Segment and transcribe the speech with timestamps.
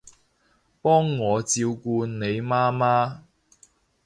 [0.81, 1.53] 幫我照
[1.83, 3.19] 顧你媽媽